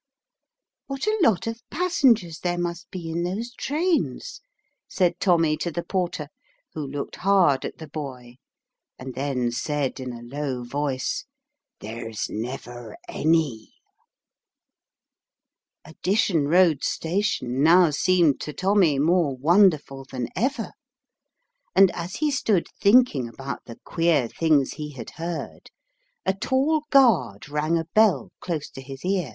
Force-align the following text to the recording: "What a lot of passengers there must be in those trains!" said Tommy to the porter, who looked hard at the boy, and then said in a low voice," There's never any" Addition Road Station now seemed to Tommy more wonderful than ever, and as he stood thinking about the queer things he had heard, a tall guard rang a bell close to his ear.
"What 0.87 1.05
a 1.05 1.15
lot 1.21 1.45
of 1.45 1.61
passengers 1.69 2.39
there 2.39 2.57
must 2.57 2.89
be 2.89 3.11
in 3.11 3.21
those 3.21 3.53
trains!" 3.53 4.41
said 4.87 5.19
Tommy 5.19 5.55
to 5.57 5.69
the 5.69 5.83
porter, 5.83 6.29
who 6.73 6.87
looked 6.87 7.17
hard 7.17 7.65
at 7.65 7.77
the 7.77 7.87
boy, 7.87 8.37
and 8.97 9.13
then 9.13 9.51
said 9.51 9.99
in 9.99 10.11
a 10.11 10.23
low 10.23 10.63
voice," 10.63 11.25
There's 11.81 12.31
never 12.31 12.97
any" 13.07 13.75
Addition 15.85 16.47
Road 16.47 16.83
Station 16.83 17.61
now 17.61 17.91
seemed 17.91 18.39
to 18.41 18.53
Tommy 18.53 18.97
more 18.97 19.37
wonderful 19.37 20.05
than 20.09 20.29
ever, 20.35 20.71
and 21.75 21.91
as 21.91 22.15
he 22.15 22.31
stood 22.31 22.65
thinking 22.81 23.29
about 23.29 23.65
the 23.65 23.77
queer 23.83 24.27
things 24.27 24.71
he 24.71 24.93
had 24.93 25.11
heard, 25.11 25.69
a 26.25 26.33
tall 26.33 26.85
guard 26.89 27.49
rang 27.49 27.77
a 27.77 27.85
bell 27.93 28.31
close 28.39 28.67
to 28.71 28.81
his 28.81 29.05
ear. 29.05 29.29